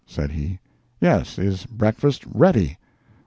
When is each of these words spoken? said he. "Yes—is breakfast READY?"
said 0.07 0.31
he. 0.31 0.57
"Yes—is 0.99 1.67
breakfast 1.67 2.25
READY?" 2.25 2.79